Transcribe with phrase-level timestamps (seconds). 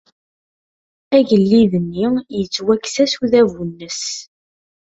[1.17, 2.07] Agellid-nni
[2.37, 4.01] yettwakkes-as udabu-nnes.